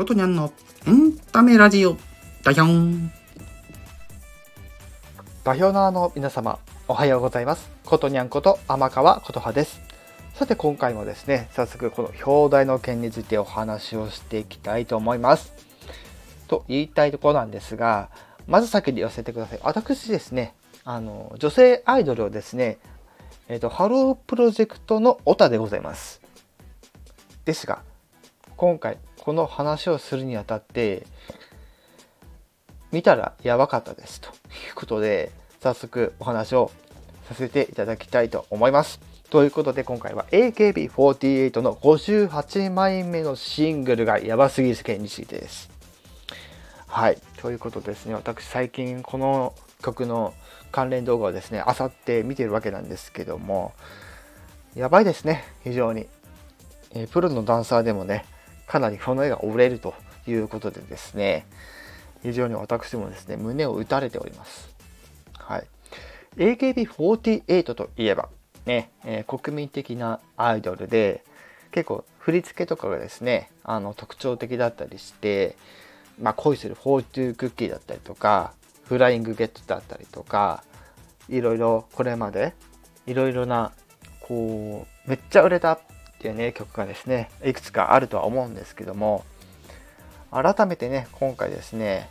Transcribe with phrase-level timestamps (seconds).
[0.00, 0.50] ことにゃんの。
[0.86, 1.94] エンタメラジオ。
[2.42, 3.12] ダヒョン。
[5.44, 6.58] 代表のの皆様
[6.88, 7.70] おはようございます。
[7.84, 9.78] ことにゃんこと天川琴葉です。
[10.32, 15.52] さて今回もですね早速この表題の件についてお話をしていきたいと思います。
[16.48, 18.08] と言いたいところなんですが
[18.46, 19.60] まず先に言わせてください。
[19.62, 22.78] 私ですねあの女性アイドルをですね
[23.48, 26.22] えっ、とハロープロジェクトのオタでございます。
[27.44, 27.82] ですが
[28.56, 31.06] 今回この話をするにあたって
[32.90, 34.30] 見たらやばかったですとい
[34.72, 36.70] うことで早速お話を
[37.28, 38.98] させていただきたいと思います。
[39.28, 45.70] ということで今回は AKB48 の58枚目のシングルがやばすぎる件についてです。
[46.86, 47.18] はい。
[47.36, 50.32] ということですね、私最近この曲の
[50.72, 53.74] 関連動画をですね、あさって見てるわけなんですけども、
[54.74, 56.08] やばいですね、非常に。
[56.92, 58.24] え、プロのダンサーでもね、
[58.70, 59.94] かなりこの絵が折れると
[60.28, 61.44] いうことでですね、
[62.22, 64.72] 非常に私もですね、胸を打たれております。
[65.36, 65.66] はい。
[66.36, 68.28] AKB48 といえば、
[68.66, 71.24] ね、えー、国民的なアイドルで、
[71.72, 75.56] 結構振り付けとかがですね、あの特徴的だったりして、
[76.22, 78.52] まあ、恋するフォーチュークッキーだったりとか、
[78.84, 80.62] フライングゲットだったりとか、
[81.28, 82.54] いろいろこれまで、
[83.08, 83.72] いろいろな、
[84.20, 85.80] こう、めっちゃ売れた
[86.20, 89.24] っていうね、曲がですね、いくつかあるとは思うんですけども、
[90.30, 92.10] 改めてね、今回ですね、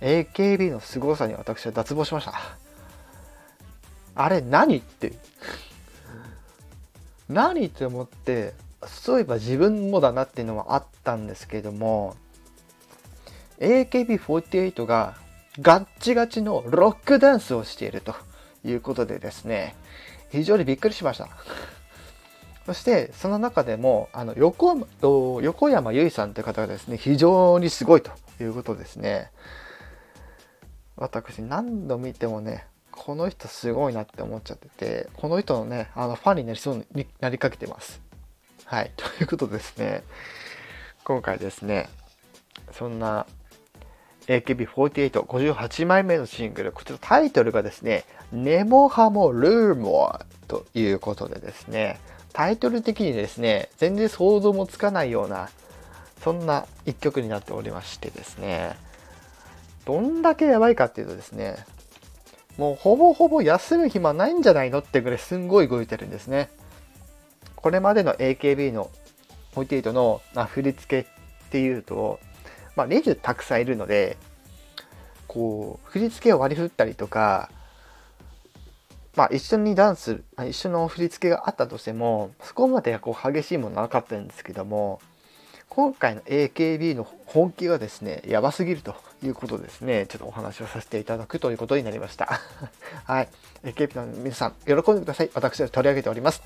[0.00, 2.32] AKB の凄さに私は脱帽しました。
[4.14, 5.12] あれ何って
[7.28, 8.54] 何って思って、
[8.86, 12.16] そういえば自分もだなっていうのはあったんですけども、
[13.60, 15.14] AKB48 が
[15.60, 18.14] ガッチガチのロックダンスをしていると
[18.64, 19.76] いうことでですね、
[20.30, 21.28] 非常にびっくりしました。
[22.66, 24.76] そしてその中でもあの横
[25.40, 29.30] 横山由依さんという方がですね非常にすごいということですね。
[30.96, 38.00] 私何度見てもねこの人すごいなって思っちゃっててこの人のねあのファンになりそうになりかけてます。
[38.64, 38.90] はい。
[38.98, 40.02] ということですね。
[41.04, 41.88] 今回ですね
[42.72, 43.28] そんな
[44.26, 52.00] AKB4858 枚目のシングルこちらタイトルがですねネモハモルーモアということでですね。
[52.36, 55.48] タイトル的にですね、全然想像もつかないような、
[56.22, 58.76] そんな一曲になっておりましてですね、
[59.86, 61.56] どんだけやばいかっていうとですね、
[62.58, 66.50] もうほぼほぼ休む暇ないんじゃないのってぐらいすんごい動いてるんですね。
[67.54, 68.90] これまでの AKB の
[69.54, 72.20] 48の振り付けっていうと、
[72.76, 74.18] まあ、レジュたくさんいるので、
[75.26, 77.48] こう、振り付けを割り振ったりとか、
[79.16, 85.00] まあ、一緒にダンス一緒の振り付けがあったとしてもそこまでこう激しいものなかったんですけども
[85.68, 92.40] 今回の AKB の本気がですねやばすぎるということですねちょっとお話をさせていただくということになりました。
[93.04, 93.28] はい。
[93.64, 95.30] AKB の皆さん喜んでください。
[95.34, 96.40] 私は取り上げております。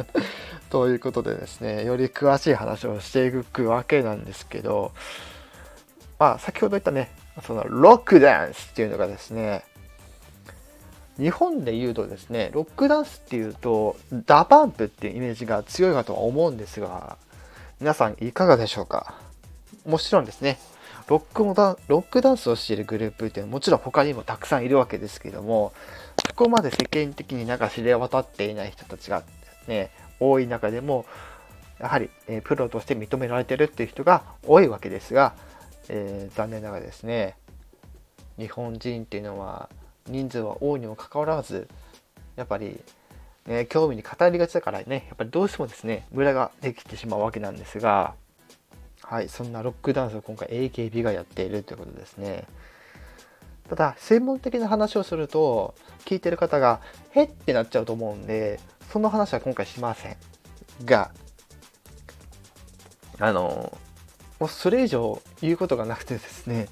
[0.70, 4.92] ということでですねより詳しい話をしていくわけなんですけど
[6.18, 7.10] まあ先ほど言ったね
[7.46, 9.64] そのロックダンスっていうのがですね
[11.18, 13.96] 日本で言うとですねロックダンスっていうと
[14.26, 17.16] DA PUMP っていうイメージが強いかとは思うんですが
[17.80, 19.14] 皆さんいかがでしょうか？
[19.84, 20.58] もちろんですね。
[21.08, 25.72] ロックもダロックダンスをしているグループっていうのはもちろん他にもたくさんいるわけですけども
[26.26, 29.24] そこまで世間的になんか知れ渡っていない人たちが
[29.66, 29.90] ね
[30.20, 31.04] 多い中でも
[31.80, 35.34] やはり、え、プロとして認められてるっていう人が多いわけですが、
[35.88, 37.34] えー、残念ながらですね
[38.38, 39.68] 日本人っていうのは
[40.06, 41.68] 人数は多いにもかかわらず
[42.36, 42.80] やっぱり、
[43.46, 48.14] ね、興味に語りがちだからねやっぱりどうしてもですねムラができてしまうわけなんですが
[49.02, 52.44] はいそんなロックダンスを今回 AKB がやっているということですね。
[53.68, 55.74] ただ専門的な話をすると
[56.04, 56.80] 聞いてる方が
[57.10, 58.60] へってなっちゃうと思うんで
[58.90, 60.16] その話は今回しません
[60.84, 61.10] が
[63.18, 63.78] あの
[64.38, 66.68] もうそれ以上言うことがなくてですね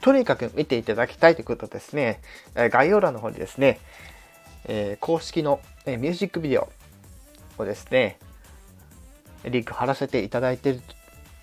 [0.00, 2.20] とにかく見ていただきたいということですね、
[2.54, 3.80] 概要欄の方にですね、
[4.66, 6.68] え、公式の、えミュージックビデオ
[7.58, 8.18] をですね、
[9.44, 10.80] リンク貼らせていただいて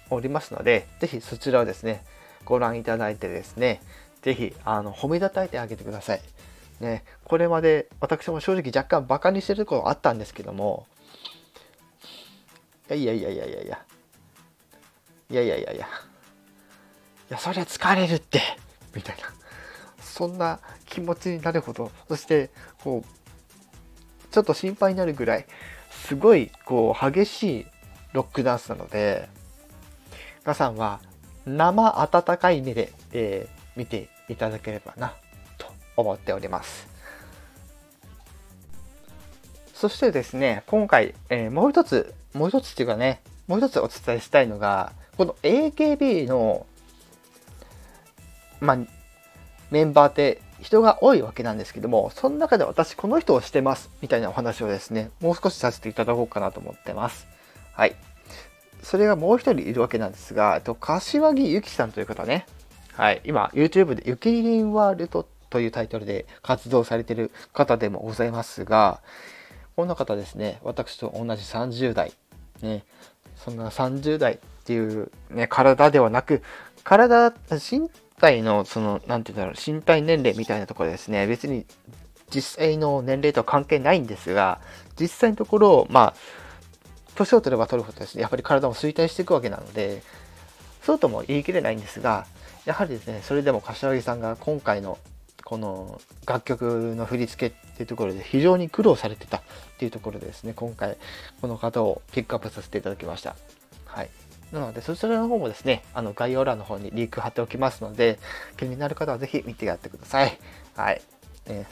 [0.09, 2.03] おりますので、ぜひそちらをですね、
[2.45, 3.81] ご覧いただいてですね、
[4.21, 6.21] ぜひ、あの、褒めたたえてあげてください。
[6.79, 10.87] ね、これまで私も正直若干バカにしてるところあったんですけども、
[12.89, 13.75] いやいやいやいやいや、いや
[15.29, 15.87] いやいやいや、いや
[17.29, 18.41] やそりゃ疲れるって
[18.93, 19.23] みたいな。
[19.99, 21.91] そんな気持ちになるほど。
[22.07, 22.49] そして
[22.83, 23.15] こう
[24.31, 25.45] ちょっと心配になるぐらい
[25.89, 27.65] すごいこう激しい
[28.13, 29.27] ロックダンスなので
[30.43, 30.99] 皆さんは
[31.45, 35.13] 生温かい目で、えー、見ていただければな
[35.57, 35.67] と
[35.97, 36.87] 思っております。
[39.73, 46.65] そしてですね今回、えー、もう一つもう一つっていうかねもう一つお伝えしたいのがこの AKB の
[48.61, 48.77] まあ
[49.71, 57.27] メンバーって人が多いわけなんですけども、その中で私この人をしてますみたいなお話をですね、もう少しさせていただこうかなと思ってます。
[57.73, 57.95] はい。
[58.81, 62.45] それがもう一人いるわけなんですが、えっと柏木由紀さんという方ね、
[62.93, 69.01] はい、今 YouTube でゆきりんワールドというタイトルで活動されている方でもございますが、
[69.75, 72.13] この方ですね、私と同じ30代、
[72.61, 72.85] ね、
[73.35, 76.41] そんな30代っていう、ね、体ではなく、
[76.83, 81.65] 体、身体の、その、なんて言うんだろう、身体年齢みたいなところですね、別に
[82.33, 84.59] 実際の年齢とは関係ないんですが、
[84.99, 86.13] 実際のところ、まあ、
[87.15, 90.03] 年を取れば取るほどですね、やっぱり体も衰退していくわけなので、
[90.83, 92.25] そうとも言い切れないんですが、
[92.65, 94.97] やはりですね、それでも柏木さんが今回の
[95.43, 99.41] この楽曲の振り付けっていうところで非常に苦労されてたっ
[99.77, 100.97] ていうところでですね、今回
[101.41, 103.35] この方をピックアップさせていただきました。
[103.85, 104.09] はい。
[104.51, 108.19] なので、そちらの方もですね、あの概要欄の方にリンク貼っておきますので、
[108.57, 110.37] 気になる方はぜひ見てやってください。
[110.75, 111.01] はい。
[111.47, 111.65] ね、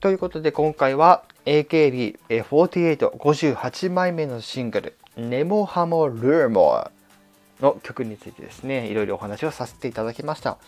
[0.00, 6.92] ということで、今回は AKB4858 枚目のシングル、ネモハモルーモア
[7.60, 10.58] の曲についてですね、いろいろお話をさせていただきました。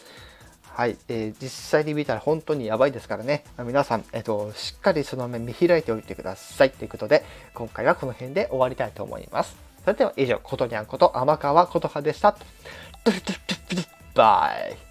[0.74, 7.24] はい、えー、実際に見たら本当にやばいですからね、皆さん、えっ、ー、と、しっかりその目見開いておいてくださいということで、
[7.54, 9.56] 今回はこの辺で終わりたいと思います。
[9.84, 12.36] それでは以上、ことにゃんこと天川琴葉でした。
[14.14, 14.89] バイ